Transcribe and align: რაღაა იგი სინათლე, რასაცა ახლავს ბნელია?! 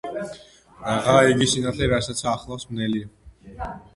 რაღაა 0.85 1.27
იგი 1.33 1.49
სინათლე, 1.51 1.89
რასაცა 1.93 2.27
ახლავს 2.37 2.65
ბნელია?! 2.73 3.67